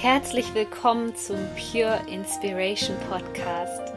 [0.00, 3.92] Herzlich willkommen zum Pure Inspiration Podcast.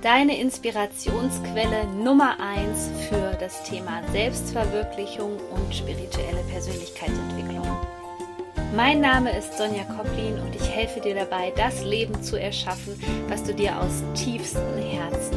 [0.00, 7.68] Deine Inspirationsquelle Nummer 1 für das Thema Selbstverwirklichung und spirituelle Persönlichkeitsentwicklung.
[8.74, 12.98] Mein Name ist Sonja Koplin und ich helfe dir dabei, das Leben zu erschaffen,
[13.28, 15.36] was du dir aus tiefstem Herzen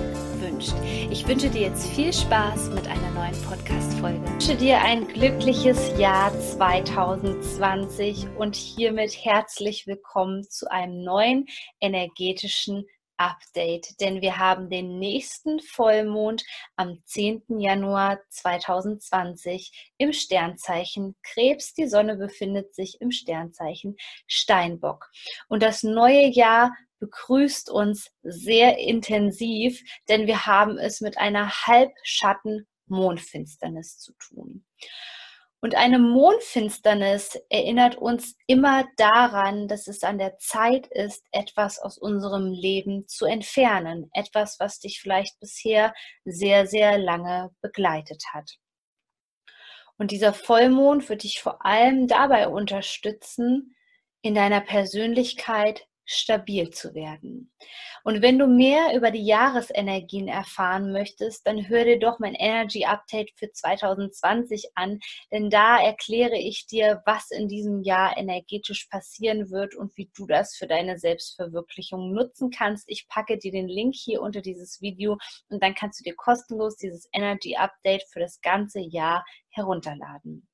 [0.53, 0.75] wünschst.
[1.11, 4.23] Ich wünsche dir jetzt viel Spaß mit einer neuen Podcast-Folge.
[4.23, 11.47] Ich wünsche dir ein glückliches Jahr 2020 und hiermit herzlich willkommen zu einem neuen
[11.79, 12.85] energetischen
[13.17, 16.43] Update, denn wir haben den nächsten Vollmond
[16.75, 17.43] am 10.
[17.59, 21.73] Januar 2020 im Sternzeichen Krebs.
[21.73, 23.95] Die Sonne befindet sich im Sternzeichen
[24.27, 25.09] Steinbock.
[25.47, 33.99] Und das neue Jahr begrüßt uns sehr intensiv, denn wir haben es mit einer Halbschatten-Mondfinsternis
[33.99, 34.63] zu tun.
[35.59, 41.97] Und eine Mondfinsternis erinnert uns immer daran, dass es an der Zeit ist, etwas aus
[41.97, 44.09] unserem Leben zu entfernen.
[44.13, 45.93] Etwas, was dich vielleicht bisher
[46.25, 48.57] sehr, sehr lange begleitet hat.
[49.97, 53.73] Und dieser Vollmond wird dich vor allem dabei unterstützen,
[54.21, 57.51] in deiner Persönlichkeit stabil zu werden.
[58.03, 62.85] Und wenn du mehr über die Jahresenergien erfahren möchtest, dann hör dir doch mein Energy
[62.85, 64.99] Update für 2020 an,
[65.31, 70.27] denn da erkläre ich dir, was in diesem Jahr energetisch passieren wird und wie du
[70.27, 72.85] das für deine Selbstverwirklichung nutzen kannst.
[72.87, 75.17] Ich packe dir den Link hier unter dieses Video
[75.49, 80.47] und dann kannst du dir kostenlos dieses Energy Update für das ganze Jahr herunterladen.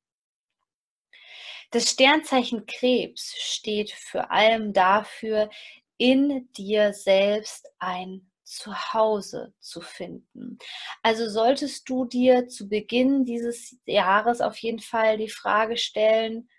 [1.71, 5.49] Das Sternzeichen Krebs steht vor allem dafür,
[5.97, 10.57] in dir selbst ein Zuhause zu finden.
[11.03, 16.49] Also solltest du dir zu Beginn dieses Jahres auf jeden Fall die Frage stellen,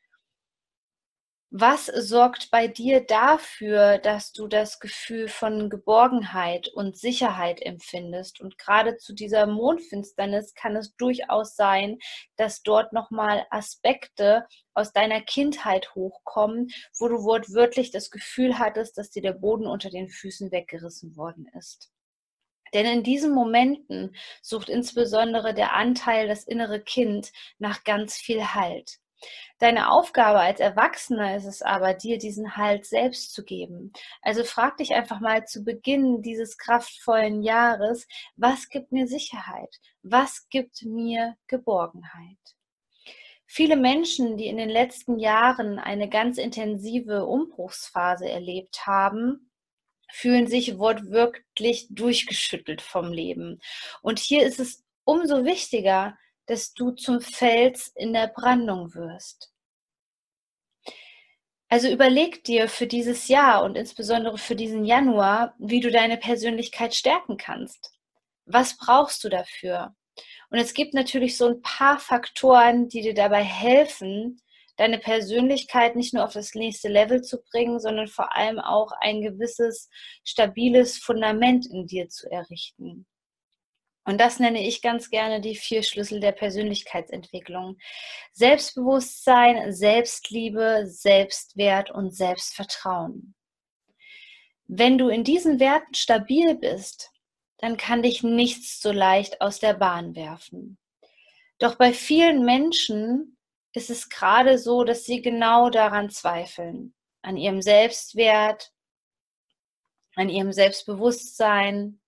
[1.52, 8.40] was sorgt bei dir dafür, dass du das Gefühl von Geborgenheit und Sicherheit empfindest?
[8.40, 11.98] Und gerade zu dieser Mondfinsternis kann es durchaus sein,
[12.36, 19.10] dass dort nochmal Aspekte aus deiner Kindheit hochkommen, wo du wortwörtlich das Gefühl hattest, dass
[19.10, 21.90] dir der Boden unter den Füßen weggerissen worden ist.
[22.72, 29.00] Denn in diesen Momenten sucht insbesondere der Anteil, das innere Kind, nach ganz viel Halt.
[29.58, 33.92] Deine Aufgabe als Erwachsener ist es aber, dir diesen Halt selbst zu geben.
[34.22, 39.76] Also frag dich einfach mal zu Beginn dieses kraftvollen Jahres, was gibt mir Sicherheit?
[40.02, 42.38] Was gibt mir Geborgenheit?
[43.46, 49.50] Viele Menschen, die in den letzten Jahren eine ganz intensive Umbruchsphase erlebt haben,
[50.08, 53.60] fühlen sich wortwörtlich durchgeschüttelt vom Leben.
[54.02, 56.16] Und hier ist es umso wichtiger,
[56.50, 59.52] dass du zum Fels in der Brandung wirst.
[61.68, 66.92] Also überleg dir für dieses Jahr und insbesondere für diesen Januar, wie du deine Persönlichkeit
[66.92, 67.92] stärken kannst.
[68.46, 69.94] Was brauchst du dafür?
[70.50, 74.42] Und es gibt natürlich so ein paar Faktoren, die dir dabei helfen,
[74.76, 79.20] deine Persönlichkeit nicht nur auf das nächste Level zu bringen, sondern vor allem auch ein
[79.20, 79.88] gewisses
[80.24, 83.06] stabiles Fundament in dir zu errichten.
[84.10, 87.78] Und das nenne ich ganz gerne die vier Schlüssel der Persönlichkeitsentwicklung.
[88.32, 93.36] Selbstbewusstsein, Selbstliebe, Selbstwert und Selbstvertrauen.
[94.66, 97.12] Wenn du in diesen Werten stabil bist,
[97.58, 100.76] dann kann dich nichts so leicht aus der Bahn werfen.
[101.60, 103.38] Doch bei vielen Menschen
[103.74, 108.72] ist es gerade so, dass sie genau daran zweifeln, an ihrem Selbstwert,
[110.16, 111.99] an ihrem Selbstbewusstsein,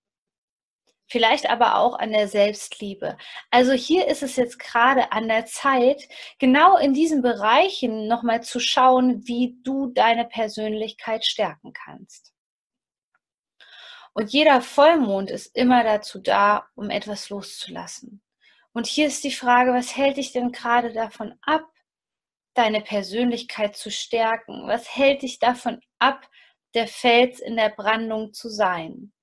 [1.07, 3.17] vielleicht aber auch an der Selbstliebe.
[3.51, 6.07] Also hier ist es jetzt gerade an der Zeit,
[6.39, 12.33] genau in diesen Bereichen nochmal zu schauen, wie du deine Persönlichkeit stärken kannst.
[14.13, 18.21] Und jeder Vollmond ist immer dazu da, um etwas loszulassen.
[18.71, 21.65] Und hier ist die Frage, was hält dich denn gerade davon ab,
[22.53, 24.67] deine Persönlichkeit zu stärken?
[24.67, 26.29] Was hält dich davon ab,
[26.75, 29.13] der Fels in der Brandung zu sein?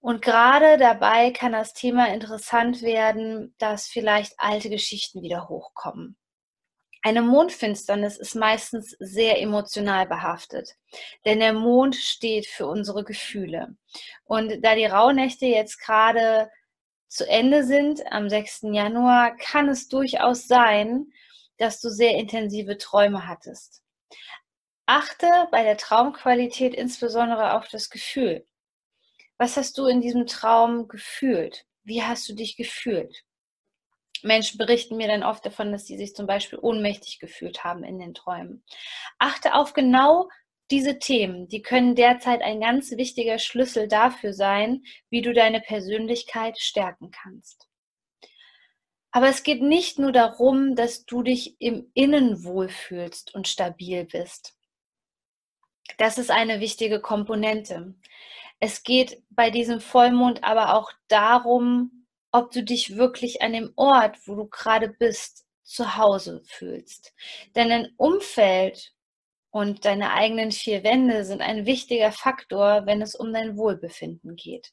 [0.00, 6.16] Und gerade dabei kann das Thema interessant werden, dass vielleicht alte Geschichten wieder hochkommen.
[7.02, 10.74] Eine Mondfinsternis ist meistens sehr emotional behaftet,
[11.24, 13.74] denn der Mond steht für unsere Gefühle.
[14.24, 16.50] Und da die Rauhnächte jetzt gerade
[17.08, 18.72] zu Ende sind, am 6.
[18.72, 21.06] Januar, kann es durchaus sein,
[21.56, 23.82] dass du sehr intensive Träume hattest.
[24.86, 28.46] Achte bei der Traumqualität insbesondere auf das Gefühl.
[29.40, 31.64] Was hast du in diesem Traum gefühlt?
[31.82, 33.24] Wie hast du dich gefühlt?
[34.22, 37.98] Menschen berichten mir dann oft davon, dass sie sich zum Beispiel ohnmächtig gefühlt haben in
[37.98, 38.62] den Träumen.
[39.18, 40.28] Achte auf genau
[40.70, 46.58] diese Themen, die können derzeit ein ganz wichtiger Schlüssel dafür sein, wie du deine Persönlichkeit
[46.58, 47.66] stärken kannst.
[49.10, 54.54] Aber es geht nicht nur darum, dass du dich im Innen wohlfühlst und stabil bist.
[55.96, 57.94] Das ist eine wichtige Komponente.
[58.60, 64.18] Es geht bei diesem Vollmond aber auch darum, ob du dich wirklich an dem Ort,
[64.26, 67.14] wo du gerade bist, zu Hause fühlst.
[67.56, 68.92] Denn ein Umfeld
[69.50, 74.72] und deine eigenen vier Wände sind ein wichtiger Faktor, wenn es um dein Wohlbefinden geht.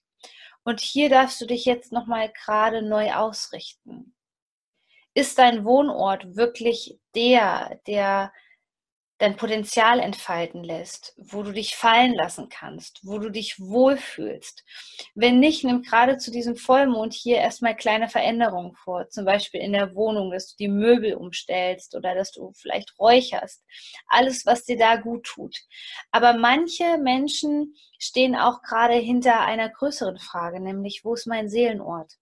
[0.63, 4.13] Und hier darfst du dich jetzt nochmal gerade neu ausrichten.
[5.13, 8.33] Ist dein Wohnort wirklich der, der
[9.19, 14.63] dein Potenzial entfalten lässt, wo du dich fallen lassen kannst, wo du dich wohlfühlst.
[15.15, 19.73] Wenn nicht, nimm gerade zu diesem Vollmond hier erstmal kleine Veränderungen vor, zum Beispiel in
[19.73, 23.63] der Wohnung, dass du die Möbel umstellst oder dass du vielleicht räucherst.
[24.07, 25.55] Alles, was dir da gut tut.
[26.11, 32.13] Aber manche Menschen stehen auch gerade hinter einer größeren Frage, nämlich wo ist mein Seelenort?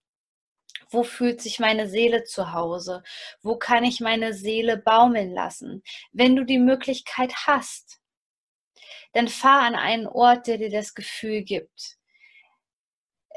[0.95, 3.03] Wo fühlt sich meine Seele zu Hause?
[3.41, 5.83] Wo kann ich meine Seele baumeln lassen?
[6.13, 7.99] Wenn du die Möglichkeit hast,
[9.11, 11.97] dann fahr an einen Ort, der dir das Gefühl gibt.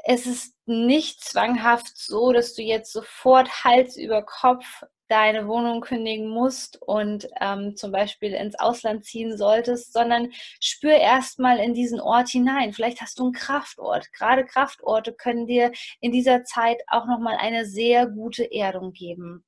[0.05, 6.29] Es ist nicht zwanghaft so, dass du jetzt sofort Hals über Kopf deine Wohnung kündigen
[6.29, 12.29] musst und ähm, zum Beispiel ins Ausland ziehen solltest, sondern spür erstmal in diesen Ort
[12.29, 12.73] hinein.
[12.73, 14.11] Vielleicht hast du einen Kraftort.
[14.13, 19.43] Gerade Kraftorte können dir in dieser Zeit auch nochmal eine sehr gute Erdung geben.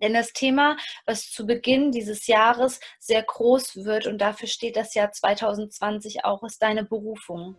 [0.00, 4.94] Denn das Thema, was zu Beginn dieses Jahres sehr groß wird und dafür steht das
[4.94, 7.56] Jahr 2020 auch, ist deine Berufung,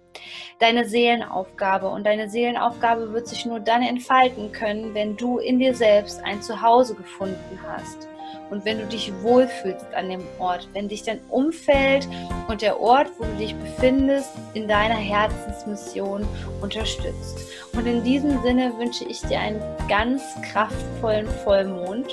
[0.59, 1.89] deine Seelenaufgabe.
[1.89, 6.41] Und deine Seelenaufgabe wird sich nur dann entfalten können, wenn du in dir selbst ein
[6.41, 8.07] Zuhause gefunden hast.
[8.49, 12.07] Und wenn du dich wohlfühlst an dem Ort, wenn dich dein Umfeld
[12.47, 16.27] und der Ort, wo du dich befindest, in deiner Herzensmission
[16.61, 17.39] unterstützt.
[17.73, 22.07] Und in diesem Sinne wünsche ich dir einen ganz kraftvollen Vollmond.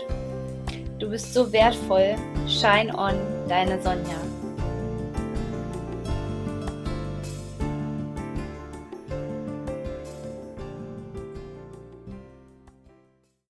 [0.98, 2.16] Du bist so wertvoll.
[2.46, 3.14] Shine on,
[3.48, 4.35] deine Sonja.